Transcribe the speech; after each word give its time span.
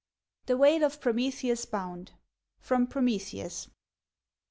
THE 0.47 0.57
WAIL 0.57 0.83
OF 0.83 0.99
PROMETHEUS 0.99 1.67
BOUND. 1.67 2.13
FROM 2.59 2.87
"PROMETHEUS." 2.87 3.67